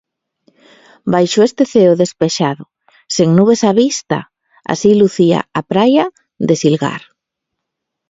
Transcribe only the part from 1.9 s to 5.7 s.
despexado, sen nubes á vista, así lucía a